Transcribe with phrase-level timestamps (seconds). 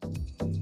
[0.00, 0.57] Thank you.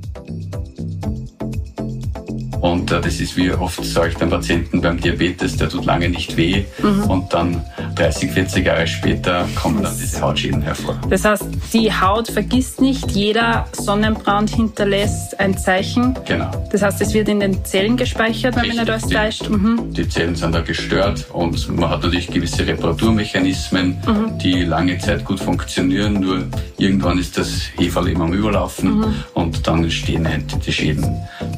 [2.61, 6.09] Und äh, das ist wie oft sage ich beim Patienten beim Diabetes, der tut lange
[6.09, 7.05] nicht weh mhm.
[7.05, 7.65] und dann
[7.97, 10.99] 30, 40 Jahre später kommen dann diese Hautschäden hervor.
[11.09, 16.17] Das heißt, die Haut vergisst nicht, jeder Sonnenbrand hinterlässt ein Zeichen.
[16.27, 16.51] Genau.
[16.71, 19.49] Das heißt, es wird in den Zellen gespeichert, wenn Richtig, man alles täuscht.
[19.49, 19.93] Mhm.
[19.93, 24.39] Die Zellen sind da gestört und man hat natürlich gewisse Reparaturmechanismen, mhm.
[24.39, 26.45] die lange Zeit gut funktionieren, nur
[26.79, 29.15] irgendwann ist das Heferl immer am Überlaufen mhm.
[29.35, 31.07] und dann entstehen halt die Schäden.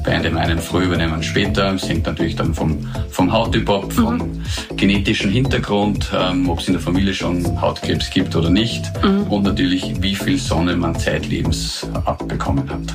[0.05, 1.75] Bei einem einen früh, einem später.
[1.75, 4.77] Es hängt natürlich dann vom, vom Hauttyp ab, vom mhm.
[4.77, 9.23] genetischen Hintergrund, ähm, ob es in der Familie schon Hautkrebs gibt oder nicht mhm.
[9.25, 12.95] und natürlich, wie viel Sonne man zeitlebens abbekommen hat.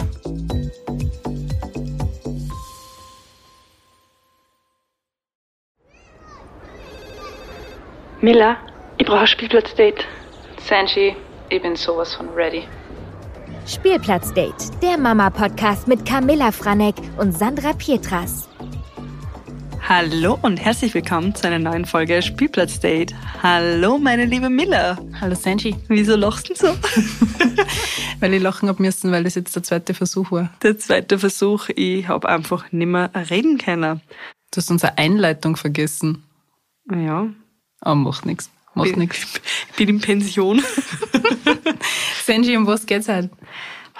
[8.21, 8.55] Miller,
[8.97, 10.05] ich brauche ein Spielplatzdate.
[10.57, 11.15] Sanji,
[11.49, 12.63] ich bin sowas von ready.
[13.65, 18.49] Spielplatzdate, der Mama-Podcast mit Camilla Franek und Sandra Pietras.
[19.87, 23.15] Hallo und herzlich willkommen zu einer neuen Folge Spielplatzdate.
[23.41, 24.97] Hallo, meine liebe Miller.
[25.21, 25.77] Hallo, Sanji.
[25.87, 26.67] Wieso lachst du so?
[28.19, 30.49] weil ich lachen hab müssen, weil das jetzt der zweite Versuch war.
[30.61, 34.01] Der zweite Versuch, ich habe einfach nimmer reden können.
[34.51, 36.23] Du hast unsere Einleitung vergessen.
[36.91, 37.27] Ja.
[37.79, 38.49] Aber macht nichts.
[38.75, 39.39] Macht nichts.
[39.69, 40.61] Ich bin in Pension.
[42.25, 43.29] Sanji, um was geht's heute?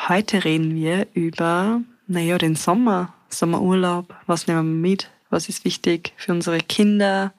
[0.08, 4.16] Heute reden wir über, naja, den Sommer, Sommerurlaub.
[4.28, 5.10] Was nehmen wir mit?
[5.30, 7.34] Was ist wichtig für unsere Kinder?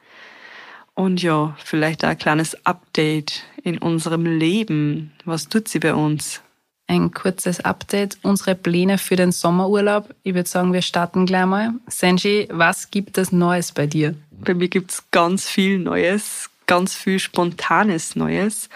[0.93, 5.13] Und ja, vielleicht auch ein kleines Update in unserem Leben.
[5.25, 6.43] Was tut sie bei uns?
[6.87, 8.19] Ein kurzes Update.
[8.23, 10.15] Unsere Pläne für den Sommerurlaub.
[10.23, 11.73] Ich würde sagen, wir starten gleich mal.
[11.87, 14.17] Senji, was gibt es Neues bei dir?
[14.31, 18.69] Bei mir gibt's ganz viel Neues, ganz viel Spontanes Neues.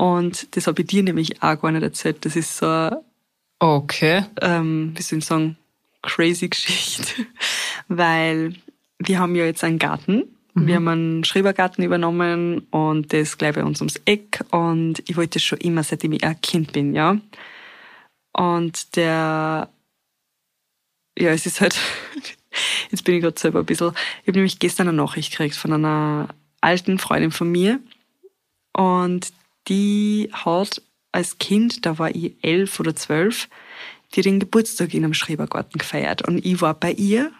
[0.00, 2.24] Und das habe ich dir nämlich auch gar nicht erzählt.
[2.24, 2.90] Das ist so
[3.58, 4.24] okay.
[4.40, 5.58] ähm, wie soll ich sagen,
[6.00, 7.26] crazy Geschichte.
[7.88, 8.54] Weil
[8.98, 10.24] wir haben ja jetzt einen Garten.
[10.54, 10.66] Mhm.
[10.66, 14.42] Wir haben einen Schrebergarten übernommen und das gleich bei uns ums Eck.
[14.50, 17.18] Und ich wollte das schon immer, seitdem ich ein Kind bin, ja.
[18.32, 19.68] Und der,
[21.18, 21.78] ja, es ist halt,
[22.90, 25.74] jetzt bin ich gerade selber ein bisschen, ich habe nämlich gestern eine Nachricht gekriegt von
[25.74, 26.28] einer
[26.62, 27.80] alten Freundin von mir.
[28.72, 29.30] Und
[29.68, 30.82] die hat
[31.12, 33.48] als Kind, da war ich elf oder zwölf,
[34.14, 36.26] die den Geburtstag in einem Schrebergarten gefeiert.
[36.26, 37.32] Und ich war bei ihr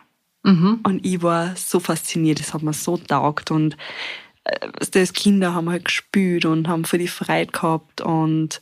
[0.43, 0.81] mhm.
[0.83, 3.51] und ich war so fasziniert, das hat mir so taugt.
[3.51, 3.77] Und
[4.45, 8.01] äh, als Kinder haben halt gespielt und haben für die Freude gehabt.
[8.01, 8.61] Und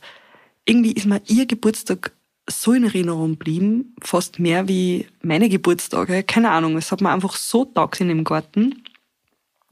[0.65, 2.11] irgendwie ist mir ihr Geburtstag
[2.49, 6.23] so in Erinnerung geblieben, fast mehr wie meine Geburtstage.
[6.23, 8.83] Keine Ahnung, es hat mir einfach so taugt in dem Garten.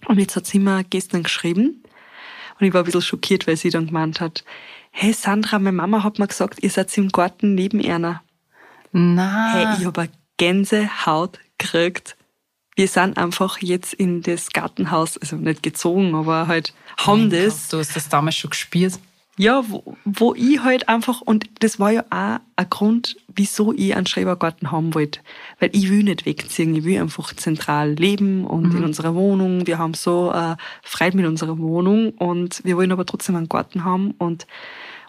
[0.06, 1.84] Und jetzt hat sie mir gestern geschrieben,
[2.60, 4.44] und ich war ein bisschen schockiert, weil sie dann gemeint hat,
[4.92, 8.22] hey Sandra, meine Mama hat mir gesagt, ihr seid im Garten neben einer.
[8.92, 9.54] Na.
[9.54, 12.16] Hey, ich habe eine Gänsehaut gekriegt.
[12.76, 17.64] Wir sind einfach jetzt in das Gartenhaus, also nicht gezogen, aber halt haben mein das.
[17.64, 19.00] Gott, du hast das damals schon gespielt.
[19.40, 23.96] Ja, wo, wo ich halt einfach, und das war ja auch ein Grund, wieso ich
[23.96, 25.20] einen Schrebergarten haben wollte.
[25.60, 28.78] Weil ich will nicht wegziehen, ich will einfach zentral leben und mhm.
[28.78, 29.68] in unserer Wohnung.
[29.68, 33.84] Wir haben so äh, Freude mit unserer Wohnung und wir wollen aber trotzdem einen Garten
[33.84, 34.12] haben.
[34.18, 34.48] Und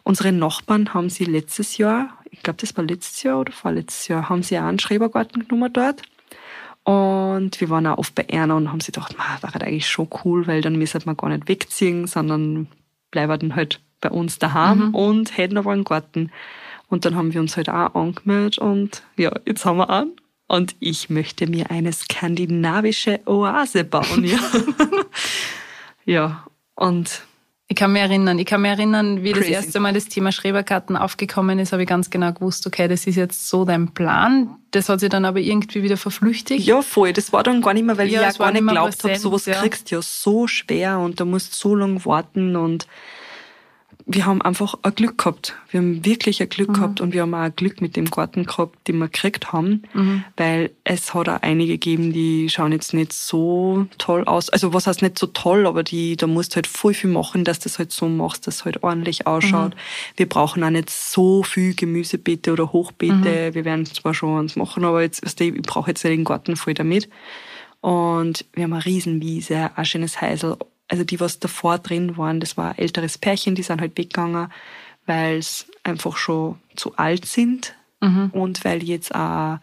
[0.02, 4.28] unsere Nachbarn haben sie letztes Jahr, ich glaube, das war letztes Jahr oder vorletztes Jahr,
[4.28, 6.02] haben sie auch einen Schrebergarten genommen dort.
[6.84, 10.08] Und wir waren auch oft bei Erna und haben sie gedacht, das wäre eigentlich schon
[10.22, 12.68] cool, weil dann müssen wir gar nicht wegziehen, sondern
[13.10, 14.94] bleiben dann halt bei uns daheim mhm.
[14.94, 16.30] und hätten aber einen Garten.
[16.88, 20.12] Und dann haben wir uns halt auch angemeldet und ja, jetzt haben wir an.
[20.46, 24.38] Und ich möchte mir eine skandinavische Oase bauen, ja.
[26.06, 27.22] ja, und
[27.70, 29.52] ich kann mich erinnern, ich kann mich erinnern, wie Crazy.
[29.52, 33.06] das erste Mal das Thema Schreberkarten aufgekommen ist, habe ich ganz genau gewusst, okay, das
[33.06, 34.56] ist jetzt so dein Plan.
[34.70, 36.66] Das hat sich dann aber irgendwie wieder verflüchtigt.
[36.66, 37.12] Ja, voll.
[37.12, 39.44] Das war dann gar nicht mehr, weil ja, ich ja gar nicht geglaubt habe, sowas
[39.44, 39.52] ja.
[39.60, 42.86] kriegst du ja so schwer und da musst so lange warten und
[44.10, 45.54] wir haben einfach ein Glück gehabt.
[45.70, 46.72] Wir haben wirklich ein Glück mhm.
[46.72, 49.82] gehabt und wir haben auch ein Glück mit dem Garten gehabt, den wir gekriegt haben,
[49.92, 50.24] mhm.
[50.38, 54.48] weil es hat auch einige gegeben, die schauen jetzt nicht so toll aus.
[54.48, 57.44] Also was heißt nicht so toll, aber die, da musst du halt voll viel machen,
[57.44, 59.74] dass du das halt so machst, dass es halt ordentlich ausschaut.
[59.74, 59.78] Mhm.
[60.16, 63.50] Wir brauchen auch nicht so viel Gemüsebeete oder Hochbeete.
[63.50, 63.54] Mhm.
[63.54, 66.72] Wir werden zwar schon eins machen, aber jetzt, du, ich brauche jetzt den Garten voll
[66.72, 67.10] damit.
[67.82, 70.56] Und wir haben eine Riesenwiese, ein schönes Heisel,
[70.88, 74.48] also die, was davor drin waren, das war ein älteres Pärchen, die sind halt weggegangen,
[75.06, 78.30] weil es einfach schon zu alt sind mhm.
[78.32, 79.58] und weil jetzt auch,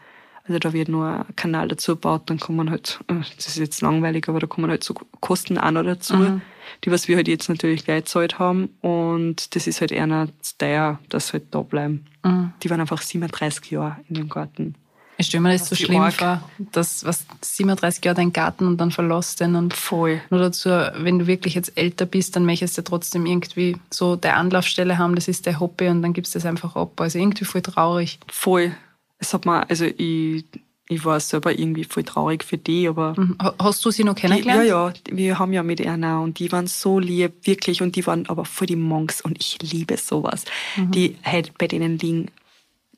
[0.47, 3.81] also da wird nur ein Kanal dazu gebaut, dann kommen halt, äh, das ist jetzt
[3.81, 6.15] langweilig, aber da kommen halt so Kosten auch noch dazu.
[6.15, 6.41] Mhm.
[6.83, 8.69] die was wir halt jetzt natürlich gleich gezahlt haben.
[8.81, 12.05] Und das ist halt eher zu teuer, dass halt da bleiben.
[12.23, 12.53] Mhm.
[12.61, 14.75] Die waren einfach 37 Jahre in dem Garten.
[15.17, 16.13] Ich stelle mir das so die schlimm arg.
[16.13, 20.19] vor, dass was 37 Jahre dein Garten und dann verlässt den und Voll.
[20.29, 24.35] nur dazu, wenn du wirklich jetzt älter bist, dann möchtest du trotzdem irgendwie so der
[24.37, 26.99] Anlaufstelle haben, das ist der Hobby und dann gibst du das einfach ab.
[26.99, 28.19] Also irgendwie voll traurig.
[28.27, 28.75] Voll.
[29.17, 30.43] Es hat mir, also ich,
[30.89, 33.37] ich war selber irgendwie voll traurig für die, aber Mhm.
[33.41, 34.67] Ha- Hast du sie noch Die, ja, kennengelernt?
[34.67, 38.27] ja, wir haben ja mit einer und die waren so lieb, wirklich, und die waren
[38.27, 40.43] aber voll die Monks und ich liebe sowas.
[40.75, 42.27] Die halt bei denen liegen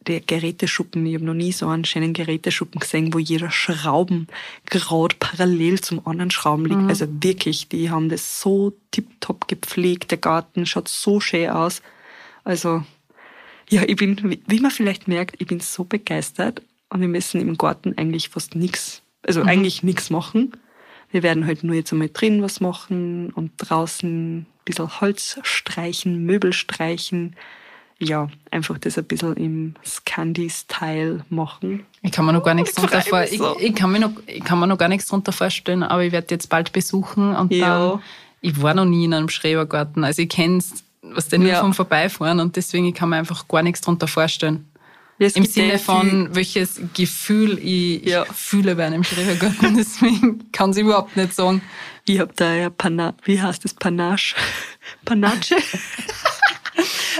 [0.07, 4.27] der Geräteschuppen, ich habe noch nie so einen schönen Geräteschuppen gesehen, wo jeder Schrauben
[4.65, 6.81] gerade parallel zum anderen Schrauben liegt.
[6.89, 11.81] Also wirklich, die haben das so tipptopp gepflegt, der Garten schaut so schön aus.
[12.43, 12.83] Also
[13.69, 17.41] ja, ich bin, wie- wie man vielleicht merkt, ich bin so begeistert und wir müssen
[17.41, 20.53] im Garten eigentlich fast nichts, also eigentlich nichts machen.
[21.11, 26.25] Wir werden halt nur jetzt einmal drin was machen und draußen ein bisschen Holz streichen,
[26.25, 27.35] Möbel streichen.
[27.99, 31.85] Ja, einfach das ein bisschen im Scandi-Style machen.
[32.03, 33.99] Ich kann mir noch gar nichts Ich drunter freu vor, mich ich, ich, kann mir
[33.99, 37.35] noch, ich kann mir noch gar nichts drunter vorstellen, aber ich werde jetzt bald besuchen
[37.35, 37.89] und Ja.
[37.91, 37.99] dann,
[38.41, 41.61] ich war noch nie in einem Schrebergarten, also ich kenne es, was denn nur Ja.
[41.61, 44.67] vom Vorbeifahren und deswegen ich kann mir einfach gar nichts drunter vorstellen.
[45.19, 48.25] Ja, Im Sinne viel- von, welches Gefühl ich, Ja.
[48.25, 51.63] ich fühle bei einem Schrebergarten, deswegen kann ich überhaupt nicht sagen.
[52.05, 53.73] Ich hab da ja Pana wie heißt das?
[53.73, 54.35] Panache?
[55.05, 55.55] Panache?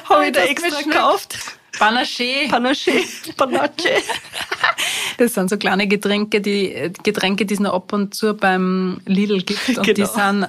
[0.09, 1.37] Habe ich da extra gekauft.
[1.77, 2.91] Panache, Panache,
[3.35, 4.01] Panache.
[5.17, 9.41] das sind so kleine Getränke, die Getränke, die es noch ab und zu beim Lidl
[9.43, 10.07] gibt und die Genau.
[10.07, 10.47] sind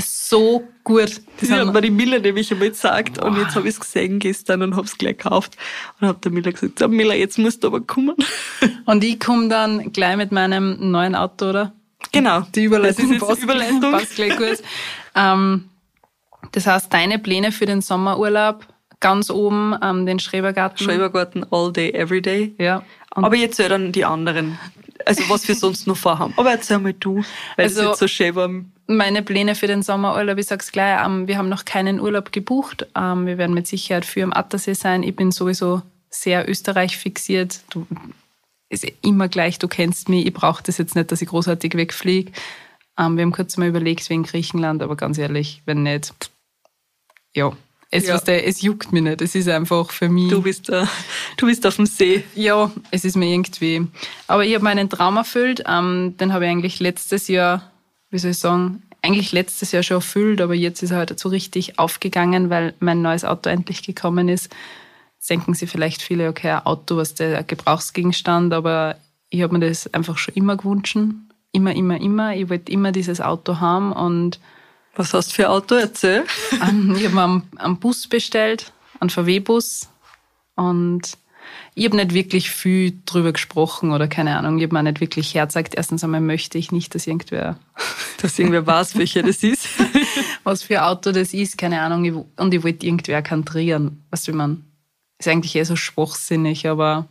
[0.00, 1.20] so gut.
[1.40, 4.18] Die Das hat mir die Miller nämlich einmal gesagt und jetzt habe ich es gesehen
[4.18, 5.56] gestern und habe es gleich gekauft
[6.00, 8.16] und habe der Miller gesagt, so Miller, jetzt musst du aber kommen.
[8.86, 11.72] Und ich komme dann gleich mit meinem neuen Auto, oder?
[12.10, 12.40] Genau.
[12.54, 13.92] Die Überleitung Das ist passt, die Überleitung.
[13.92, 14.58] passt gleich gut.
[15.14, 15.68] ähm,
[16.52, 18.66] das heißt, deine Pläne für den Sommerurlaub
[19.04, 20.82] ganz oben ähm, den Schrebergarten.
[20.82, 22.54] Schrebergarten all day, every day.
[22.58, 22.82] Ja.
[23.10, 24.58] Aber jetzt dann die anderen.
[25.04, 26.32] Also was wir sonst noch vorhaben.
[26.38, 27.16] Aber erzähl mal du,
[27.56, 28.48] weil es Also- jetzt so schön war.
[28.86, 32.86] meine Pläne für den Sommerurlaub, ich sag's gleich, ähm, wir haben noch keinen Urlaub gebucht.
[32.96, 35.02] Ähm, wir werden mit Sicherheit für am Attersee sein.
[35.02, 37.60] Ich bin sowieso sehr Österreich fixiert.
[37.70, 37.86] Du,
[38.70, 40.26] ist eh immer gleich, du kennst mich.
[40.26, 42.32] Ich brauche das jetzt nicht, dass ich großartig wegfliege.
[42.98, 46.14] Ähm, wir haben kurz mal überlegt wegen Griechenland, aber ganz ehrlich, wenn nicht,
[47.34, 47.52] ja.
[47.94, 48.18] Es, Ja.
[48.18, 49.22] Der, es juckt mich nicht.
[49.22, 50.28] Es ist einfach für mich.
[50.28, 50.88] Du bist, da,
[51.36, 52.24] du bist auf dem See.
[52.34, 53.86] Ja, es ist mir irgendwie.
[54.26, 55.62] Aber ich habe meinen Traum erfüllt.
[55.68, 57.70] Ähm, den habe ich eigentlich letztes Jahr,
[58.10, 61.28] wie soll ich sagen, eigentlich letztes Jahr schon erfüllt, aber jetzt ist er halt so
[61.28, 64.52] richtig aufgegangen, weil mein neues Auto endlich gekommen ist.
[65.14, 68.96] Jetzt denken Sie vielleicht viele, okay, ein Auto, was der Gebrauchsgegenstand, aber
[69.28, 70.96] ich habe mir das einfach schon immer gewünscht.
[71.52, 72.34] Immer, immer, immer.
[72.34, 74.40] Ich wollte immer dieses Auto haben und
[74.96, 75.74] Was hast du für ein Auto?
[75.74, 76.24] Erzähl.
[76.52, 79.88] ähm, ich habe mir einen, Bus bestellt, einen VW-Bus.
[80.54, 81.18] Und
[81.74, 84.58] ich habe nicht wirklich viel drüber gesprochen oder keine Ahnung.
[84.58, 85.74] Ich habe mir auch nicht wirklich herzeigt.
[85.74, 87.58] Erstens einmal möchte ich nicht, dass irgendwer,
[88.22, 89.68] Dass irgendwer weiß, welcher das ist.
[90.44, 92.26] was für ein Auto das ist, keine Ahnung.
[92.36, 94.04] Und ich wollte irgendwer kantrieren.
[94.10, 94.64] Was will man?
[95.18, 97.06] Ist eigentlich eher so schwachsinnig, aber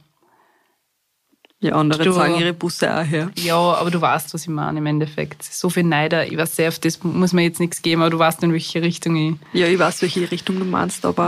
[1.63, 3.31] Ja, andere Du- zeigen ihre Busse auch her.
[3.37, 5.41] ja, aber du weißt, was ich meine im Endeffekt.
[5.43, 8.19] So viel Neider, ich weiß sehr, auf das muss mir jetzt nichts geben, aber du
[8.19, 9.35] weißt, in welche Richtung ich.
[9.53, 11.27] Ja, ich weiß, welche Richtung du meinst, aber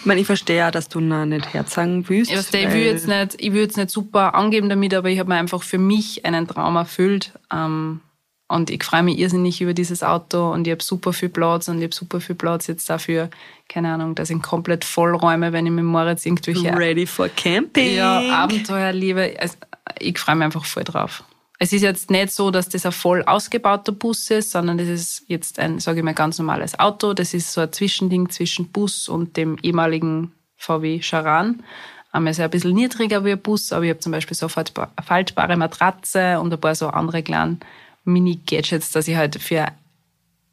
[0.00, 2.30] ich, meine, ich verstehe auch, dass du noch nicht herzeigen willst.
[2.30, 5.18] Ich, weiß, ich, will jetzt nicht, ich will jetzt nicht super angeben damit, aber ich
[5.18, 7.32] habe mir einfach für mich einen Traum erfüllt.
[7.52, 8.00] Ähm,
[8.48, 11.78] und ich freue mich irrsinnig über dieses Auto und ich habe super viel Platz und
[11.78, 13.30] ich habe super viel Platz jetzt dafür,
[13.66, 17.94] keine Ahnung, dass ich komplett vollräume, wenn ich mit Moritz irgendwelche Ready for Camping.
[17.96, 19.34] ja, Abenteuer liebe.
[19.40, 19.54] Also,
[19.98, 21.24] ich freue mich einfach voll drauf.
[21.58, 25.24] Es ist jetzt nicht so, dass das ein voll ausgebauter Bus ist, sondern das ist
[25.28, 27.14] jetzt ein, sage ich mal, ganz normales Auto.
[27.14, 31.62] Das ist so ein Zwischending zwischen Bus und dem ehemaligen VW Charan.
[32.12, 34.46] Ähm, Er ist ein bisschen niedriger wie ein Bus, aber ich habe zum Beispiel so
[34.46, 37.58] eine faltba- faltbare Matratze und ein paar so andere kleine
[38.04, 39.66] Mini-Gadgets, dass ich halt für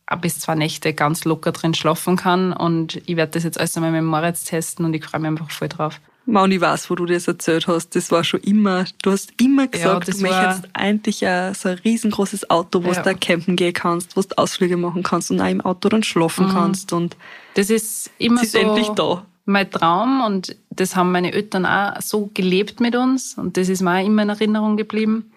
[0.05, 2.53] ein bis zwei Nächte ganz locker drin schlafen kann.
[2.53, 5.49] Und ich werde das jetzt alles einmal mit Moritz testen und ich freue mich einfach
[5.49, 5.99] voll drauf.
[6.31, 7.95] Mann, ich weiß, wo du das erzählt hast.
[7.95, 11.75] Das war schon immer, du hast immer gesagt, das du möchtest eigentlich ein, so ein
[11.79, 12.95] riesengroßes Auto, wo Ja.
[12.95, 16.03] du da campen gehen kannst, wo du Ausflüge machen kannst und auch im Auto dann
[16.03, 16.93] schlafen kannst.
[16.93, 17.17] Und
[17.55, 19.25] Das ist immer ist so endlich da.
[19.45, 23.81] mein Traum und das haben meine Eltern auch so gelebt mit uns und das ist
[23.81, 25.31] mir auch immer in Erinnerung geblieben.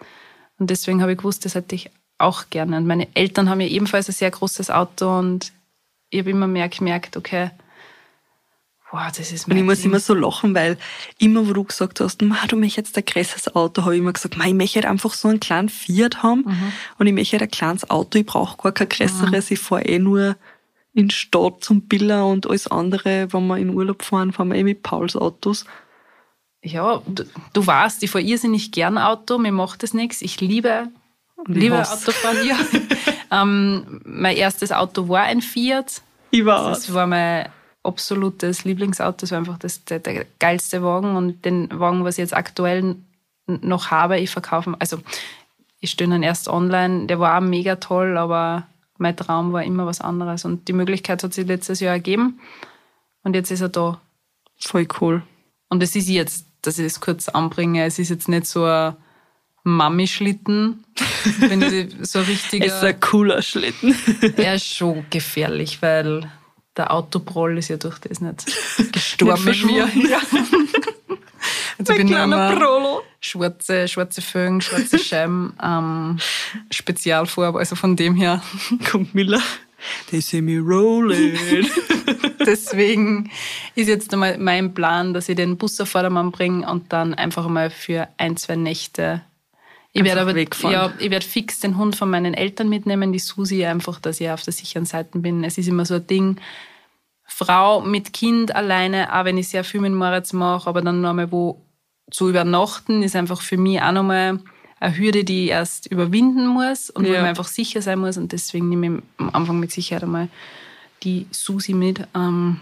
[0.58, 2.76] Und deswegen habe ich gewusst, das hätte ich auch gerne.
[2.76, 5.52] Und meine Eltern haben ja ebenfalls ein sehr großes Auto und
[6.10, 7.50] ich habe immer mehr gemerkt, okay,
[8.92, 9.90] wow, das ist Und ich muss Ding.
[9.90, 10.76] immer so lachen, weil
[11.18, 14.36] immer, wo du gesagt hast, du möchtest jetzt ein größeres Auto, habe ich immer gesagt,
[14.36, 16.72] ich möchte halt einfach so einen kleinen Fiat haben Mhm.
[16.98, 19.98] und ich möchte halt ein kleines Auto, ich brauche gar kein größeres, ich fahre eh
[19.98, 20.36] nur
[20.94, 24.62] in Stadt zum Biller und alles andere, wenn wir in Urlaub fahren, fahren wir eh
[24.64, 25.64] mit Pauls Autos.
[26.62, 30.20] Ja, du, du weißt, ich fahre irrsinnig gern Auto, mir macht das nichts.
[30.22, 30.88] Ich liebe,
[31.36, 32.08] Und ich liebe hasse.
[32.08, 32.46] Autofahren.
[32.46, 32.56] Ja.
[33.42, 36.02] ähm, mein erstes Auto war ein Fiat.
[36.30, 37.48] Ich war Das war mein
[37.82, 39.18] absolutes Lieblingsauto.
[39.20, 41.16] Das war einfach das, der, der geilste Wagen.
[41.16, 42.96] Und den Wagen, was ich jetzt aktuell
[43.46, 44.74] noch habe, ich verkaufe.
[44.78, 44.98] Also,
[45.80, 47.06] ich stelle ihn erst online.
[47.06, 48.66] Der war auch mega toll, aber
[48.98, 50.44] mein Traum war immer was anderes.
[50.44, 52.40] Und die Möglichkeit hat sich letztes Jahr ergeben.
[53.24, 54.00] Und jetzt ist er da.
[54.58, 55.22] voll cool.
[55.68, 58.94] Und es ist jetzt, dass ich das kurz anbringe, es ist jetzt nicht so ein
[59.64, 60.84] Mami-Schlitten,
[61.40, 62.66] wenn ich so richtiger.
[62.66, 63.94] Es ist ein cooler Schlitten.
[64.36, 66.30] Er ist schon gefährlich, weil
[66.76, 68.46] der Autoproll ist ja durch das nicht
[68.92, 69.88] gestorben Nicht mir.
[70.08, 70.20] Ja.
[71.78, 73.02] Also bin ich kleiner immer Prolo.
[73.20, 76.18] schwarze, schwarze Föhn, schwarze Scheiben, ähm,
[76.70, 78.42] Spezialfarbe, also von dem her.
[78.90, 79.42] Kommt Miller.
[80.10, 81.36] They see me rolling.
[82.38, 83.30] Deswegen
[83.74, 87.48] ist jetzt einmal mein Plan, dass ich den Bus auf Vordermann bringe und dann einfach
[87.48, 89.22] mal für ein, zwei Nächte.
[89.94, 90.72] Ich werde aber wegfahren.
[90.72, 94.30] ja, ich werde fix den Hund von meinen Eltern mitnehmen, die Susi, einfach, dass ich
[94.30, 95.44] auf der sicheren Seite bin.
[95.44, 96.40] Es ist immer so ein Ding,
[97.26, 101.12] Frau mit Kind alleine, auch wenn ich sehr viel mit Moritz mache, aber dann noch
[101.14, 101.62] mal wo
[102.10, 104.38] zu übernachten, ist einfach für mich auch nochmal
[104.80, 107.16] eine Hürde, die ich erst überwinden muss und wo Ja.
[107.16, 108.16] ich mir einfach sicher sein muss.
[108.16, 110.28] Und deswegen nehme ich am Anfang mit Sicherheit einmal
[111.04, 112.60] die Susi mit, ähm,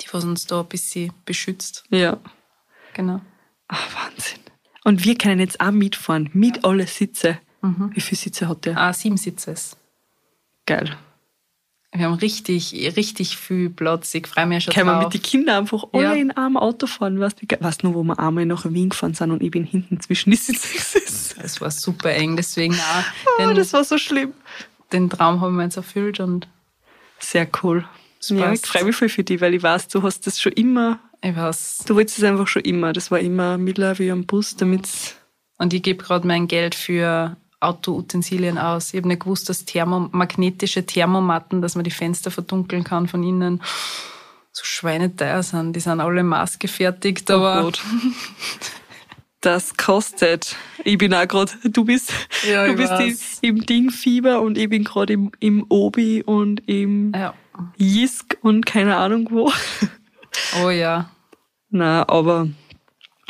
[0.00, 1.84] die was uns da ein bisschen beschützt.
[1.90, 2.18] ja.
[2.94, 3.20] Genau.
[3.68, 4.38] Ach, Wahnsinn.
[4.84, 7.38] Und wir können jetzt auch mitfahren, mit alle Sitze.
[7.92, 8.76] Wie viele Sitze hat der?
[8.76, 9.54] Ah, sieben Sitze.
[10.66, 10.96] Geil.
[11.94, 14.14] Wir haben richtig, richtig viel Platz.
[14.14, 16.12] Ich freue mich schon Können wir mit den Kindern einfach alle Ja.
[16.14, 17.20] in einem Auto fahren?
[17.20, 20.00] Weißt du, weißt noch, wo wir einmal nach Wien gefahren sind und ich bin hinten
[20.00, 21.00] zwischen die Sitze
[21.40, 23.04] das war super eng, deswegen auch
[23.38, 24.32] Oh, den, das war so schlimm.
[24.92, 26.46] den Traum haben wir jetzt erfüllt und
[27.18, 27.84] Sehr cool.
[28.28, 31.00] Ja, ich freue mich voll für dich, weil ich weiß, du hast das schon immer,
[31.22, 31.84] ich weiß.
[31.86, 32.92] du wolltest es einfach schon immer.
[32.92, 34.88] Das war immer wie am Bus, damit
[35.58, 38.92] Und ich gebe gerade mein Geld für Autoutensilien aus.
[38.92, 43.22] Ich habe nicht gewusst, dass Thermo magnetische Thermomatten, dass man die Fenster verdunkeln kann von
[43.22, 43.62] innen,
[44.50, 45.74] so schweineteuer sind.
[45.74, 47.80] Die sind alle maßgefertigt, aber Oh Gott.
[49.40, 50.54] Das kostet.
[50.84, 52.12] Ich bin auch gerade, du bist,
[52.48, 52.92] Ja, du bist
[53.42, 57.34] im, im Dingfieber und ich bin gerade im, im Obi und im ja.
[57.76, 59.52] Jisk und keine Ahnung wo.
[60.62, 61.10] Oh ja.
[61.70, 62.48] Na, aber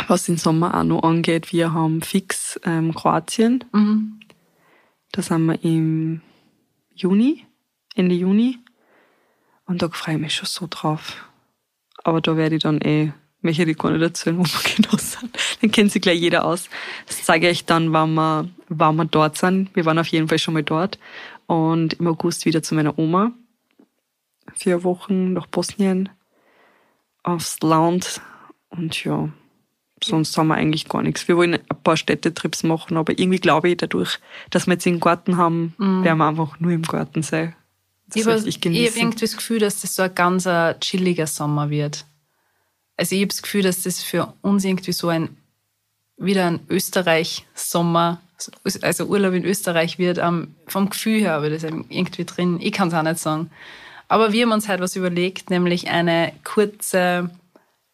[0.09, 3.65] was den Sommer auch noch angeht, wir haben fix ähm, Kroatien.
[3.73, 4.21] Mhm.
[5.13, 6.23] Da sind wir im
[6.95, 7.47] Juni,
[7.95, 8.59] Ende Juni.
[9.67, 11.17] Und da freue ich mich schon so drauf.
[12.05, 15.37] Aber da werde ich dann eh, möchte ich gar nicht erzählen, wo wir genau sind.
[15.61, 16.69] Dann kennt sich gleich jeder aus.
[17.07, 19.75] Das zeige ich dann, wann wir, wann wir dort sind.
[19.75, 20.99] Wir waren auf jeden Fall schon mal dort.
[21.47, 23.33] Und im August wieder zu meiner Oma.
[24.55, 26.09] Vier Wochen nach Bosnien.
[27.23, 28.21] Aufs Land.
[28.71, 29.29] Und ja,
[30.03, 31.29] sonst haben wir eigentlich gar nichts.
[31.29, 34.19] Wir wollen ein paar Städtetrips machen, aber irgendwie glaube ich, dadurch,
[34.51, 37.55] dass wir jetzt einen Garten haben, werden wir einfach nur im Garten sein.
[38.07, 41.27] Das Ich habe richtig hab irgendwie das Gefühl, dass das so ein ganz äh, chilliger
[41.27, 42.05] Sommer wird.
[42.97, 45.37] Also ich habe das Gefühl, dass das für uns irgendwie so ein
[46.19, 48.21] wieder ein Österreich-Sommer,
[48.83, 50.19] also Urlaub in Österreich wird.
[50.19, 52.59] Ähm, vom Gefühl her habe ich das irgendwie drin.
[52.61, 53.51] Ich kann es auch nicht sagen.
[54.13, 57.31] Aber wir haben uns halt was überlegt, nämlich eine kurze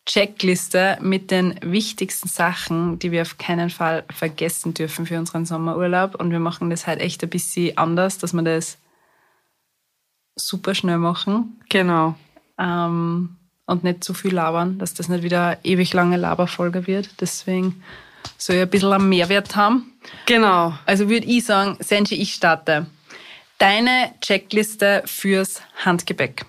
[0.04, 6.16] Checkliste mit den wichtigsten Sachen, die wir auf keinen Fall vergessen dürfen für unseren Sommerurlaub.
[6.16, 8.78] Und wir machen das halt echt ein bisschen anders, dass wir das
[10.34, 12.16] super schnell machen Genau.
[12.58, 17.10] ähm, und nicht zu viel labern, dass das nicht wieder eine ewig lange Laberfolge wird.
[17.20, 17.80] Deswegen
[18.37, 19.92] soll ich ein bisschen einen Mehrwert haben.
[20.26, 20.75] Genau.
[20.84, 22.87] Also würde ich sagen, Senji, ich starte.
[23.58, 26.44] Deine Checkliste fürs Handgepäck.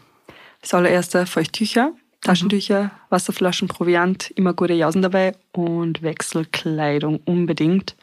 [0.62, 7.96] Das allererste Feuchttücher, Taschentücher, Wasserflaschen, Proviant, immer gute Jausen dabei und Wechselkleidung unbedingt.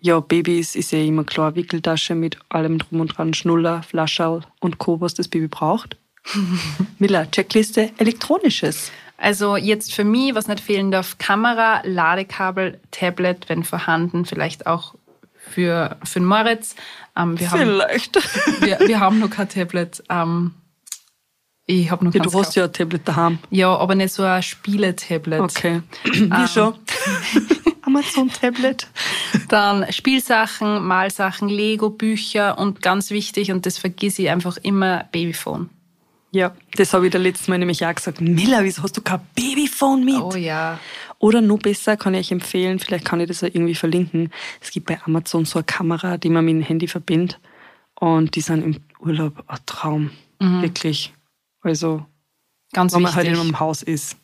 [0.00, 4.78] Ja, Babys ist ja immer klar, Wickeltasche mit allem drum und dran, Schnuller, Flascherl und
[4.78, 5.96] Co., was das Baby braucht.
[6.98, 8.90] Miller, Checkliste, elektronisches.
[9.16, 14.96] Also jetzt für mich, was nicht fehlen darf, Kamera, Ladekabel, Tablet, wenn vorhanden, vielleicht auch
[15.50, 16.74] für, für den Moritz.
[17.16, 18.16] Ähm, wir, haben, Vielleicht.
[18.60, 20.02] wir, wir haben noch kein Tablet.
[20.08, 20.54] Ähm,
[21.66, 22.56] ich habe noch Ja, du hast gekauft.
[22.56, 23.38] ja ein Tablet daheim.
[23.50, 25.40] Ja, aber nicht so ein Spieletablet.
[25.40, 25.82] Okay.
[26.04, 26.74] Wir schon.
[27.82, 28.88] Amazon-Tablet.
[29.48, 35.70] Dann Spielsachen, Malsachen, Lego-Bücher und ganz wichtig, und das vergiss ich einfach immer, Babyphone.
[36.34, 38.20] Ja, das habe ich da letztes Mal nämlich auch gesagt.
[38.20, 40.16] Miller, wieso hast du kein Babyphone mit?
[40.16, 40.80] Oh ja.
[41.20, 44.32] Oder noch besser kann ich euch empfehlen, vielleicht kann ich das irgendwie verlinken.
[44.60, 47.38] Es gibt bei Amazon so eine Kamera, die man mit dem Handy verbindet.
[47.94, 50.10] Und die sind im Urlaub ein Traum.
[50.40, 51.14] Wirklich.
[51.62, 52.04] Also,
[52.72, 53.28] Ganz wenn man wichtig.
[53.28, 54.16] halt in einem Haus ist.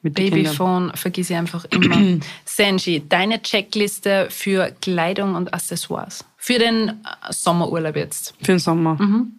[0.00, 2.18] Babyphone vergiss ich einfach immer.
[2.46, 6.24] Senji, deine Checkliste für Kleidung und Accessoires.
[6.38, 6.94] Für den äh,
[7.28, 8.34] Sommerurlaub jetzt.
[8.38, 8.94] Für den Sommer.
[8.94, 9.32] Mhm.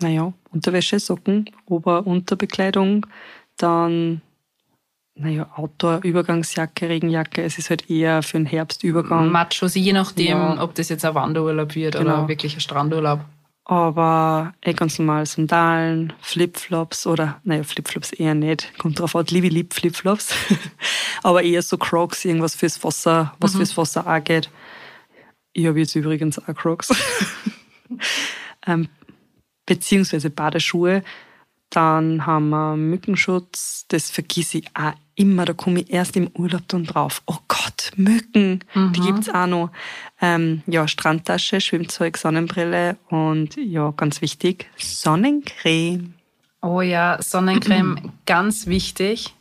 [0.00, 3.06] Naja, Unterwäsche, Socken, Ober-, Unterbekleidung,
[3.58, 4.22] dann,
[5.14, 7.42] naja, Outdoor, Übergangsjacke, Regenjacke.
[7.42, 9.30] Es ist halt eher für den Herbstübergang.
[9.30, 10.62] Machos, je nachdem, Ja.
[10.62, 12.28] ob das jetzt ein Wanderurlaub wird oder Genau.
[12.28, 13.20] wirklich ein Strandurlaub.
[13.68, 18.72] Aber eh ganz normal Sandalen, Flipflops oder, naja, Flipflops eher nicht.
[18.78, 20.32] Kommt drauf an, liebe lieb Flipflops.
[21.24, 24.48] Aber eher so Crocs, irgendwas fürs Wasser, was fürs Wasser auch geht.
[25.52, 26.94] Ich habe jetzt übrigens auch Crocs.
[28.66, 28.88] ähm,
[29.66, 31.02] beziehungsweise Badeschuhe.
[31.70, 33.86] Dann haben wir Mückenschutz.
[33.88, 35.44] Das vergiss ich auch immer.
[35.44, 37.22] Da komme ich erst im Urlaub dann drauf.
[37.26, 38.60] Oh Gott, Mücken.
[38.74, 39.70] Die gibt's auch noch.
[40.20, 46.14] Ähm, ja, Strandtasche, Schwimmzeug, Sonnenbrille und ja, ganz wichtig, Sonnencreme.
[46.62, 49.34] Oh ja, Sonnencreme, ganz wichtig.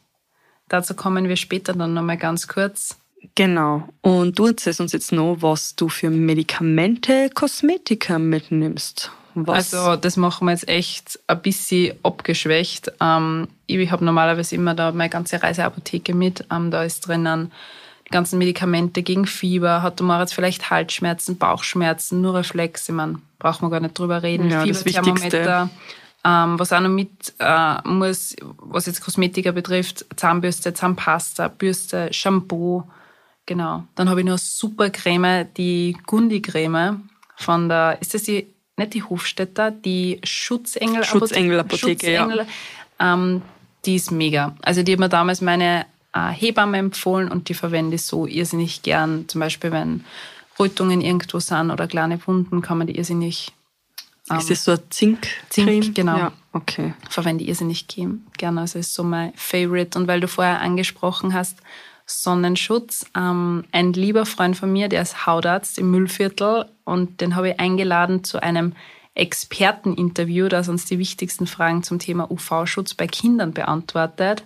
[0.67, 2.98] Dazu kommen wir später dann nochmal ganz kurz.
[3.36, 3.88] Genau.
[4.01, 9.12] Und du erzählst uns jetzt noch, was du für Medikamente, Kosmetika mitnimmst.
[9.36, 9.74] Was?
[9.74, 12.92] Also das machen wir jetzt echt ein bisschen abgeschwächt.
[13.01, 16.46] Ähm, ich habe normalerweise immer da meine ganze Reiseapotheke mit.
[16.51, 17.51] Ähm, da ist drinnen
[18.08, 19.82] die ganzen Medikamente gegen Fieber.
[19.82, 22.88] Hat der Moritz vielleicht Halsschmerzen, Bauchschmerzen, nur Reflex.
[22.88, 24.50] Ich meine, braucht man gar nicht drüber reden.
[24.50, 25.70] Ja, Fieberthermometer.
[26.24, 32.84] Ähm, was auch noch mit äh, muss, was jetzt Kosmetika betrifft, Zahnbürste, Zahnpasta, Bürste, Shampoo.
[33.46, 33.84] Genau.
[33.94, 38.94] Dann habe ich noch eine super Creme, die Gundi-Creme von der, ist das die, nicht
[38.94, 42.24] die Hofstädter, die Schutzengel Schutzengel-Apotheke, ja.
[42.24, 42.48] Schutzengel,
[43.00, 43.41] ähm,
[43.86, 44.55] die ist mega.
[44.62, 48.82] Also die hat mir damals meine äh, Hebamme empfohlen und die verwende ich so irrsinnig
[48.82, 49.27] gern.
[49.27, 50.03] Zum Beispiel, wenn
[50.60, 53.51] Rötungen irgendwo sind oder kleine Wunden, kann man die irrsinnig
[54.39, 55.27] ist das so ein Zink?
[55.50, 56.17] Zink, genau.
[56.17, 56.96] Ja, okay.
[57.10, 58.62] verwende ich irrsinnig ge- gerne.
[58.62, 60.00] Also ist so mein Favorite.
[60.00, 61.60] Und weil du vorher angesprochen hast,
[62.06, 63.06] Sonnenschutz.
[63.16, 67.60] Ähm, ein lieber Freund von mir, der ist Hautarzt im Müllviertel und den habe ich
[67.60, 68.74] eingeladen zu einem
[69.16, 74.44] Experteninterview, das uns die wichtigsten Fragen zum Thema UV-Schutz bei Kindern beantwortet.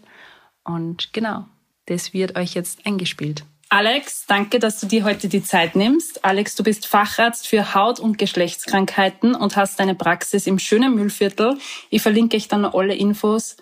[0.63, 1.45] Und genau,
[1.88, 3.43] das wird euch jetzt eingespielt.
[3.71, 6.25] Alex, danke, dass du dir heute die Zeit nimmst.
[6.25, 11.57] Alex, du bist Facharzt für Haut- und Geschlechtskrankheiten und hast deine Praxis im schönen Müllviertel.
[11.91, 13.57] Ich verlinke euch dann alle Infos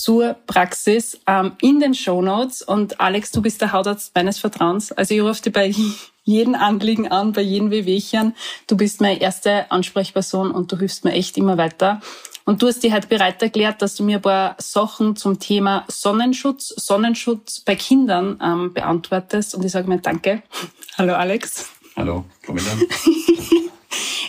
[0.00, 2.62] zur Praxis ähm, in den Show Notes.
[2.62, 4.92] Und Alex, du bist der Hautarzt meines Vertrauens.
[4.92, 5.74] Also ich rufe dich bei
[6.24, 8.34] jedem Anliegen an, bei jedem Wehwehchen.
[8.66, 12.00] Du bist meine erste Ansprechperson und du hilfst mir echt immer weiter.
[12.46, 15.84] Und du hast dir halt bereit erklärt, dass du mir ein paar Sachen zum Thema
[15.88, 19.54] Sonnenschutz, Sonnenschutz bei Kindern ähm, beantwortest.
[19.54, 20.42] Und ich sage mir Danke.
[20.96, 21.68] Hallo Alex.
[21.94, 22.70] Hallo, Camilla.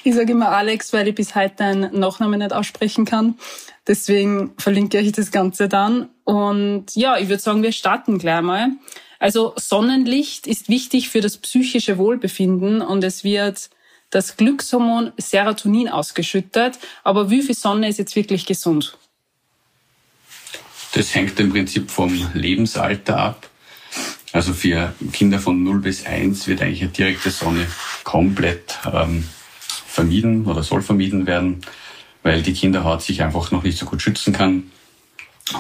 [0.03, 3.37] Ich sage immer Alex, weil ich bis heute deinen Nachnamen nicht aussprechen kann.
[3.87, 6.09] Deswegen verlinke ich das Ganze dann.
[6.23, 8.69] Und ja, ich würde sagen, wir starten gleich mal.
[9.19, 13.69] Also Sonnenlicht ist wichtig für das psychische Wohlbefinden und es wird
[14.09, 16.79] das Glückshormon Serotonin ausgeschüttet.
[17.03, 18.97] Aber wie viel Sonne ist jetzt wirklich gesund?
[20.93, 23.47] Das hängt im Prinzip vom Lebensalter ab.
[24.33, 27.67] Also für Kinder von 0 bis 1 wird eigentlich eine direkte Sonne
[28.03, 29.25] komplett ähm,
[29.91, 31.62] vermieden oder soll vermieden werden,
[32.23, 34.71] weil die Kinderhaut sich einfach noch nicht so gut schützen kann.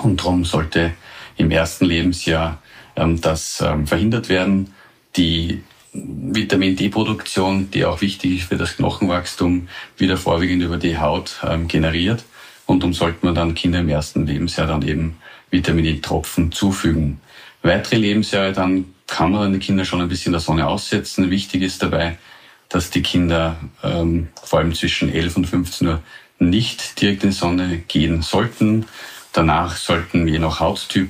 [0.03, 0.93] Und darum sollte
[1.37, 2.61] im ersten Lebensjahr
[2.95, 4.73] ähm, das ähm, verhindert werden.
[5.17, 5.61] Die
[5.93, 9.67] Vitamin D-Produktion, die auch wichtig ist für das Knochenwachstum,
[9.97, 12.23] wieder vorwiegend über die Haut ähm, generiert.
[12.65, 15.17] Und darum sollte man dann Kinder im ersten Lebensjahr dann eben
[15.49, 17.19] Vitamin D-Tropfen zufügen.
[17.63, 21.29] Weitere Lebensjahre dann kann man den Kindern schon ein bisschen der Sonne aussetzen.
[21.29, 22.17] Wichtig ist dabei,
[22.71, 26.01] dass die Kinder ähm, vor allem zwischen 11 und 15 Uhr
[26.39, 28.85] nicht direkt in die Sonne gehen sollten.
[29.33, 31.09] Danach sollten je nach Hauttyp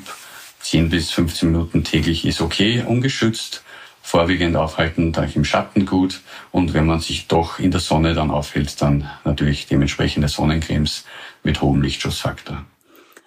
[0.62, 3.64] 10 bis 15 Minuten täglich ist okay, ungeschützt.
[4.04, 6.22] Vorwiegend aufhalten, da im Schatten gut.
[6.52, 11.06] Und wenn man sich doch in der Sonne dann aufhält, dann natürlich dementsprechende Sonnencremes
[11.44, 12.66] mit hohem Lichtschutzfaktor.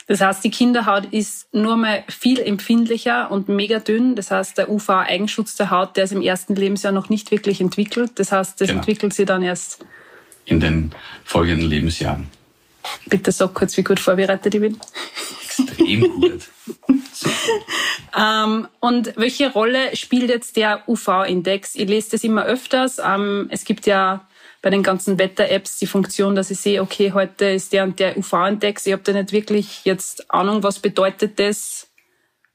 [0.06, 4.16] Das heißt, die Kinderhaut ist nur mal viel empfindlicher und mega dünn.
[4.16, 8.12] Das heißt, der UV-Eigenschutz der Haut, der ist im ersten Lebensjahr noch nicht wirklich entwickelt.
[8.16, 8.80] Das heißt, das Genau.
[8.80, 9.84] entwickelt sie dann erst.
[10.44, 10.92] In den
[11.24, 12.28] folgenden Lebensjahren.
[13.06, 14.78] Bitte sag kurz, wie gut vorbereitet ich bin.
[15.42, 16.42] Extrem gut.
[18.16, 21.74] Ähm, und welche Rolle spielt jetzt der UV-Index?
[21.74, 23.00] Ich lese das immer öfters.
[23.04, 24.24] Ähm, es gibt ja
[24.64, 28.16] bei den ganzen Wetter-Apps die Funktion, dass ich sehe, okay, heute ist der und der
[28.16, 28.86] UV-Index.
[28.86, 31.88] Ich habe da nicht wirklich jetzt Ahnung, was bedeutet das?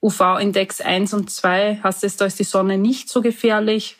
[0.02, 1.78] UV-Index 1 und 2.
[1.84, 3.96] Heißt das, da ist die Sonne nicht so gefährlich?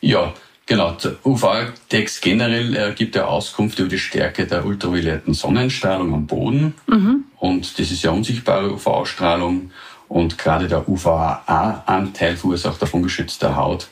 [0.00, 0.32] Ja,
[0.64, 6.26] Genau, der UV-Text generell äh, gibt ja Auskunft über die Stärke der ultravioletten Sonnenstrahlung am
[6.26, 6.74] Boden.
[6.86, 7.24] Mhm.
[7.38, 9.70] Und das ist ja unsichtbare UV-Strahlung.
[10.08, 13.88] Und gerade der UVA-Anteil verursacht auf ungeschützter Haut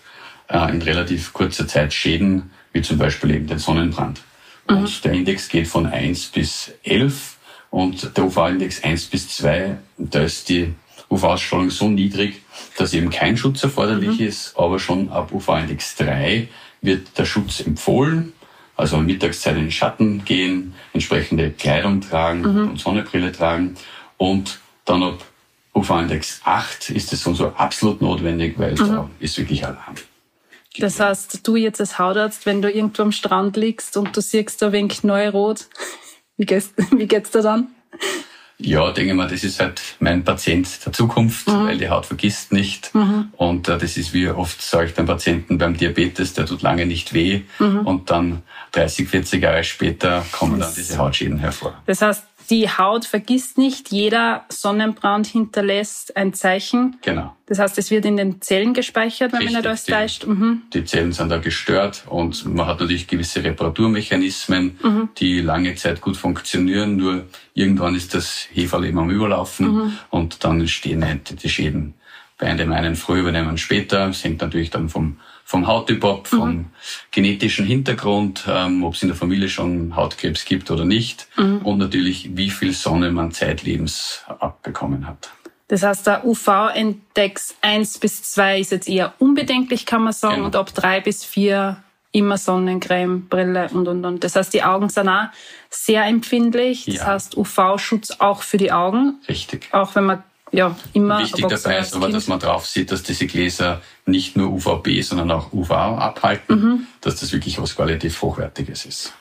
[0.48, 4.20] äh, in relativ kurzer Zeit Schäden, wie zum Beispiel eben den Sonnenbrand.
[4.68, 4.76] Mhm.
[4.76, 7.36] Und der Index geht von 1 bis 11
[7.70, 10.74] und der UV-Index 1 bis 2, da ist die
[11.10, 12.42] UV-Ausstrahlung so niedrig,
[12.78, 14.26] dass eben kein Schutz erforderlich mhm.
[14.26, 16.48] ist, aber schon ab UV-Index 3
[16.80, 18.32] wird der Schutz empfohlen.
[18.76, 22.70] Also Mittagszeit in den Schatten gehen, entsprechende Kleidung tragen mhm.
[22.70, 23.74] und Sonnenbrille tragen.
[24.18, 25.24] Und dann ab
[25.74, 28.76] UV-Index 8 ist es so absolut notwendig, weil mhm.
[28.76, 29.94] da ist wirklich Alarm.
[30.78, 34.60] Das heißt, du jetzt als Hautarzt, wenn du irgendwo am Strand liegst und du siehst
[34.62, 35.68] da wenig Neurot,
[36.36, 37.68] wie geht's, wie geht's dir dann?
[38.58, 41.66] Ja, denke mal, das ist halt mein Patient der Zukunft, mhm.
[41.66, 42.94] weil die Haut vergisst nicht.
[42.94, 43.28] Mhm.
[43.36, 46.86] Und äh, das ist wie oft sage ich den Patienten beim Diabetes, der tut lange
[46.86, 47.42] nicht weh.
[47.58, 47.80] Mhm.
[47.80, 51.74] Und dann 30, 40 Jahre später kommen dann diese Hautschäden hervor.
[51.84, 56.96] Das heißt, die Haut vergisst nicht, jeder Sonnenbrand hinterlässt ein Zeichen.
[57.02, 57.34] Genau.
[57.46, 60.26] Das heißt, es wird in den Zellen gespeichert, wenn Richtig, man nicht alles täuscht.
[60.26, 60.62] Mhm.
[60.72, 65.08] Die Zellen sind da gestört und man hat natürlich gewisse Reparaturmechanismen, mhm.
[65.18, 69.98] die lange Zeit gut funktionieren, nur irgendwann ist das Heferl eben am Überlaufen mhm.
[70.10, 71.94] und dann entstehen halt die Schäden.
[72.38, 74.08] Bei dem einen früher, bei dem anderen später.
[74.08, 76.64] Das hängt natürlich dann vom vom Hauttyp ab, vom mhm.
[77.12, 81.58] genetischen Hintergrund, ähm, ob es in der Familie schon Hautkrebs gibt oder nicht mhm.
[81.58, 85.30] und natürlich, wie viel Sonne man zeitlebens abbekommen hat.
[85.68, 90.46] Das heißt, der UV-Index 1 bis 2 ist jetzt eher unbedenklich, kann man sagen, genau.
[90.46, 91.76] und ab 3 bis 4
[92.10, 94.24] immer Sonnencreme, Brille und, und, und.
[94.24, 95.28] Das heißt, die Augen sind auch
[95.70, 96.86] sehr empfindlich.
[96.86, 97.06] Das ja.
[97.06, 99.20] heißt, UV-Schutz auch für die Augen.
[99.28, 99.68] Richtig.
[99.72, 100.24] Auch wenn man
[100.56, 101.18] ja, immer.
[101.20, 105.30] Wichtig dabei ist aber, dass man drauf sieht, dass diese Gläser nicht nur UVB, sondern
[105.30, 106.86] auch UVA abhalten, mhm.
[107.02, 109.12] dass das wirklich was qualitativ Hochwertiges ist.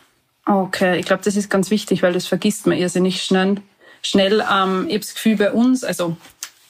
[0.45, 3.57] Okay, ich glaube, das ist ganz wichtig, weil das vergisst man irrsinnig schnell.
[4.01, 6.15] Schnell, ähm, ich habe das Gefühl bei uns, also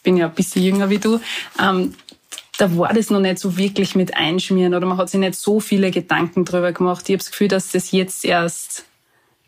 [0.02, 1.20] bin ja ein bisschen jünger wie du,
[1.62, 1.94] ähm,
[2.58, 5.60] da war das noch nicht so wirklich mit Einschmieren oder man hat sich nicht so
[5.60, 7.04] viele Gedanken drüber gemacht.
[7.08, 8.86] Ich habe das Gefühl, dass das jetzt erst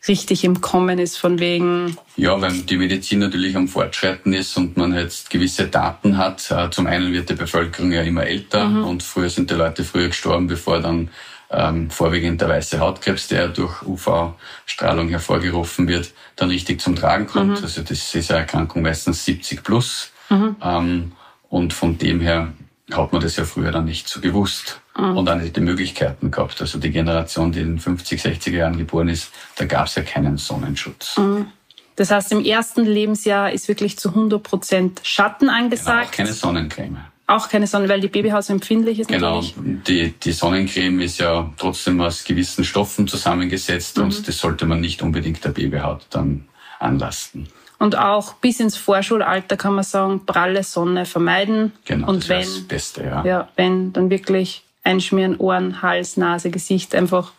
[0.07, 1.97] richtig im Kommen ist, von wegen.
[2.15, 6.49] Ja, weil die Medizin natürlich am Fortschreiten ist und man jetzt gewisse Daten hat.
[6.51, 8.83] Äh, zum einen wird die Bevölkerung ja immer älter mhm.
[8.83, 11.09] und früher sind die Leute früher gestorben, bevor dann
[11.49, 17.59] ähm, vorwiegend der weiße Hautkrebs, der durch UV-Strahlung hervorgerufen wird, dann richtig zum Tragen kommt.
[17.59, 17.63] Mhm.
[17.63, 20.11] Also das ist eine Erkrankung meistens 70 plus.
[20.29, 20.55] Mhm.
[20.61, 21.11] Ähm,
[21.49, 22.53] und von dem her
[22.91, 25.17] hat man das ja früher dann nicht so gewusst mhm.
[25.17, 26.59] und auch nicht die Möglichkeiten gehabt.
[26.61, 30.03] Also die Generation, die in den 50, 60er Jahren geboren ist, da gab es ja
[30.03, 31.17] keinen Sonnenschutz.
[31.17, 31.47] Mhm.
[31.95, 35.87] Das heißt, im ersten Lebensjahr ist wirklich zu 100 Prozent Schatten angesagt.
[35.87, 36.97] Genau, auch keine Sonnencreme.
[37.25, 39.41] Auch keine Sonne, weil die Babyhaut so empfindlich ist genau.
[39.41, 44.05] Genau, die, die Sonnencreme ist ja trotzdem aus gewissen Stoffen zusammengesetzt mhm.
[44.05, 46.47] und das sollte man nicht unbedingt der Babyhaut dann
[46.79, 47.49] anlasten.
[47.79, 51.73] Und auch bis ins Vorschulalter kann man sagen, pralle Sonne vermeiden.
[51.85, 53.25] Genau, und das wenn, das Beste, ja.
[53.25, 57.33] Ja, wenn, dann wirklich einschmieren, Ohren, Hals, Nase, Gesicht, einfach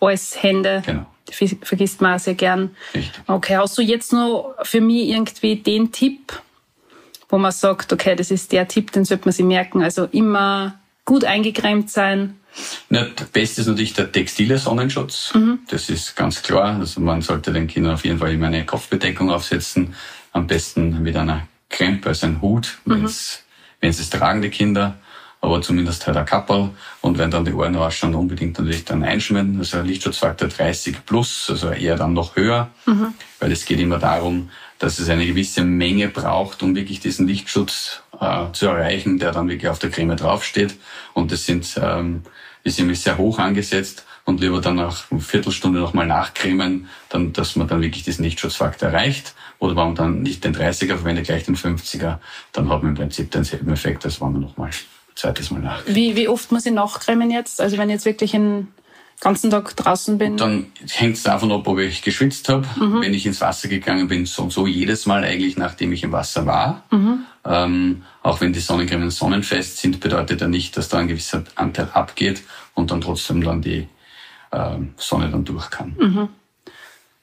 [0.00, 0.82] alles, Hände.
[0.86, 1.06] Genau.
[1.30, 2.76] Vergisst man auch sehr gern.
[2.94, 3.12] Richtig.
[3.26, 6.40] Okay, hast du jetzt noch für mich irgendwie den Tipp,
[7.28, 9.82] wo man sagt, okay, das ist der Tipp, den sollte man sich merken.
[9.82, 12.38] Also immer gut eingecremt sein,
[12.90, 15.32] na, das Beste ist natürlich der textile Sonnenschutz.
[15.34, 15.60] Mhm.
[15.68, 16.78] Das ist ganz klar.
[16.78, 19.94] Also man sollte den Kindern auf jeden Fall immer eine Kopfbedeckung aufsetzen.
[20.32, 23.08] Am besten mit einer Krempe, also ein Hut, mhm.
[23.80, 24.98] wenn es tragen, die Kinder.
[25.42, 26.70] Aber zumindest halt ein Kappel.
[27.02, 29.58] Und wenn dann die Ohren rausschauen, unbedingt natürlich dann einschmieren.
[29.58, 32.70] Also Lichtschutzfaktor 30 plus, also eher dann noch höher.
[32.86, 33.12] Mhm.
[33.40, 38.02] Weil es geht immer darum, dass es eine gewisse Menge braucht, um wirklich diesen Lichtschutz
[38.18, 40.76] äh, zu erreichen, der dann wirklich auf der Creme draufsteht.
[41.12, 42.22] Und das sind ähm,
[42.64, 47.56] ist nämlich sehr hoch angesetzt und lieber dann nach einer Viertelstunde nochmal nachcremen, dann, dass
[47.56, 49.34] man dann wirklich diesen Lichtschutzfaktor erreicht.
[49.58, 52.18] Oder wenn man dann nicht den 30er verwendet, gleich den 50er,
[52.52, 54.72] dann hat man im Prinzip denselben Effekt, als wenn man nochmal ein
[55.14, 55.82] zweites Mal nach.
[55.86, 57.60] Wie, wie oft muss ich nachcremen jetzt?
[57.60, 58.68] Also wenn ich jetzt wirklich einen
[59.22, 60.36] ganzen Tag draußen bin?
[60.36, 62.66] Dann hängt es davon ab, ob ich geschwitzt habe.
[62.76, 63.02] Mhm.
[63.02, 66.12] Wenn ich ins Wasser gegangen bin, so und so jedes Mal eigentlich, nachdem ich im
[66.12, 66.82] Wasser war.
[66.90, 67.24] Mhm.
[67.44, 71.88] Ähm, auch wenn die Sonnencremen sonnenfest sind, bedeutet ja nicht, dass da ein gewisser Anteil
[71.92, 72.42] abgeht
[72.74, 73.88] und dann trotzdem dann die
[74.52, 75.96] ähm, Sonne dann durch kann.
[75.98, 76.28] Mhm.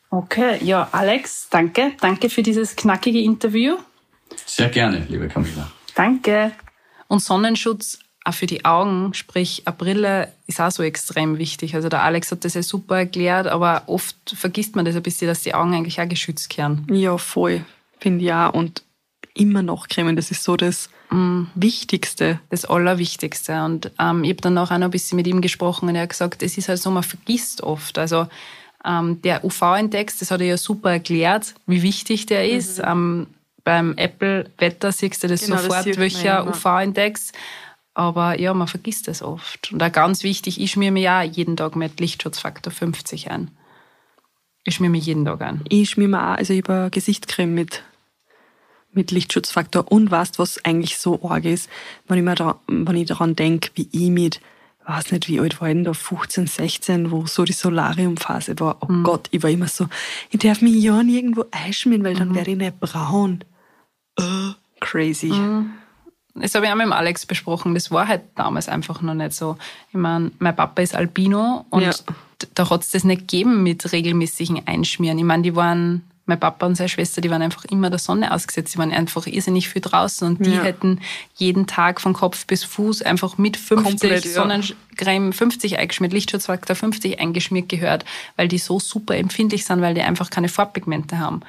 [0.09, 1.91] Okay, ja, Alex, danke.
[2.01, 3.75] Danke für dieses knackige Interview.
[4.45, 5.69] Sehr gerne, liebe Camilla.
[5.93, 6.53] Danke.
[7.09, 11.75] Und Sonnenschutz auch für die Augen, sprich eine Brille, ist auch so extrem wichtig.
[11.75, 15.27] Also der Alex hat das ja super erklärt, aber oft vergisst man das ein bisschen,
[15.27, 16.87] dass die Augen eigentlich auch geschützt werden.
[16.91, 17.65] Ja, voll,
[17.99, 18.53] finde ich auch.
[18.53, 18.83] Und
[19.33, 20.15] immer nachcremen.
[20.15, 21.43] Das ist so das mm.
[21.55, 22.39] Wichtigste.
[22.49, 23.63] Das Allerwichtigste.
[23.63, 26.09] Und ähm, ich habe dann auch noch ein bisschen mit ihm gesprochen und er hat
[26.09, 27.97] gesagt, es ist halt so, man vergisst oft.
[27.97, 28.27] Also
[28.85, 32.57] ähm, der UV-Index, das hat er ja super erklärt, wie wichtig der mhm.
[32.57, 32.81] ist.
[32.83, 33.27] Ähm,
[33.69, 37.33] beim Apple-Wetter siehst du das genau, sofort, das welcher UV-Index.
[37.93, 39.71] Aber ja, man vergisst das oft.
[39.71, 43.51] Und auch ganz wichtig, ich schmier mir ja jeden Tag mit Lichtschutzfaktor 50 ein.
[44.63, 45.61] Ich schmier mir jeden Tag ein.
[45.69, 47.83] Ich schmier mir auch, also ich habe Gesichtscreme mit,
[48.91, 49.91] mit Lichtschutzfaktor.
[49.91, 51.69] Und weißt was eigentlich so arg ist,
[52.07, 54.41] wenn ich, mir da, wenn ich daran denke, wie ich mit
[54.87, 58.77] weiß nicht, wie alt war ich denn da, 15, 16, wo so die Solariumphase war.
[58.81, 59.03] Oh mhm.
[59.03, 59.85] Gott, ich war immer so,
[60.31, 62.35] ich darf mich ja nirgendwo einschmieren, weil dann mhm.
[62.35, 63.43] werde ich nicht braun.
[64.23, 65.27] Uh, crazy.
[65.27, 65.71] Mhm.
[66.35, 67.73] Das habe ich auch mit dem Alex besprochen.
[67.73, 69.57] Das war halt damals einfach noch nicht so.
[69.89, 71.91] Ich meine, mein Papa ist Albino und ja.
[72.53, 75.17] da hat es das nicht gegeben mit regelmäßigen Einschmieren.
[75.17, 78.31] Ich meine, die waren mein Papa und seine Schwester, die waren einfach immer der Sonne
[78.31, 78.73] ausgesetzt.
[78.73, 80.63] Die waren einfach irrsinnig viel draußen und die ja.
[80.63, 81.01] hätten
[81.35, 87.19] jeden Tag von Kopf bis Fuß einfach mit 50 Komplett, Sonnencreme 50 eingeschmiert, Lichtschutzfaktor 50
[87.19, 88.05] eingeschmiert gehört,
[88.37, 91.41] weil die so super empfindlich sind, weil die einfach keine Farbpigmente haben.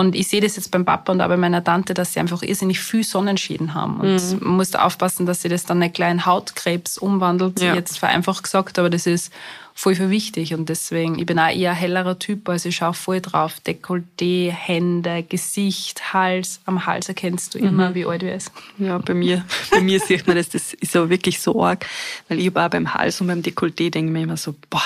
[0.00, 2.42] Und ich sehe das jetzt beim Papa und auch bei meiner Tante, dass sie einfach
[2.42, 3.98] irrsinnig viel Sonnenschäden haben.
[3.98, 4.38] Und mhm.
[4.42, 7.74] man muss da aufpassen, dass sie das dann nicht gleich in Hautkrebs umwandelt, ja.
[7.74, 9.32] jetzt vereinfacht gesagt, aber das ist
[9.74, 10.54] voll für wichtig.
[10.54, 13.56] Und deswegen, ich bin auch eher ein hellerer Typ, also ich schaue voll drauf.
[13.66, 16.60] Dekolleté, Hände, Gesicht, Hals.
[16.64, 17.94] Am Hals erkennst du immer, mhm.
[17.96, 18.52] wie alt er ist.
[18.78, 21.84] Ja, bei mir, bei mir sieht man das, das ist so wirklich so arg,
[22.28, 24.80] weil ich auch beim Hals und beim Dekolleté denke mir immer so, boah,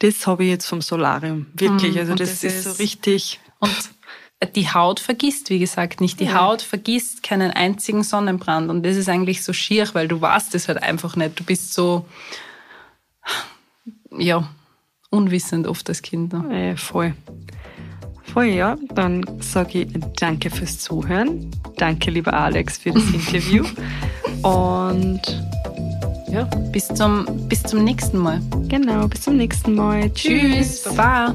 [0.00, 1.46] das habe ich jetzt vom Solarium.
[1.54, 2.00] Wirklich, mhm.
[2.00, 3.40] also das, das, ist so richtig.
[3.58, 3.90] Und
[4.46, 6.20] die Haut vergisst, wie gesagt, nicht.
[6.20, 6.40] Die ja.
[6.40, 8.70] Haut vergisst keinen einzigen Sonnenbrand.
[8.70, 11.38] Und das ist eigentlich so schier, weil du weißt es halt einfach nicht.
[11.38, 12.06] Du bist so,
[14.16, 14.48] ja,
[15.10, 16.32] unwissend oft als Kind.
[16.32, 16.70] Ne?
[16.72, 17.14] Äh, voll.
[18.32, 18.76] Voll, ja.
[18.94, 21.50] Dann sage ich danke fürs Zuhören.
[21.76, 23.64] Danke, lieber Alex, für das Interview.
[24.42, 25.20] Und
[26.30, 28.40] ja, bis zum, bis zum nächsten Mal.
[28.68, 30.12] Genau, bis zum nächsten Mal.
[30.14, 30.82] Tschüss.
[30.82, 30.94] Tschüss.
[30.96, 31.34] Baba.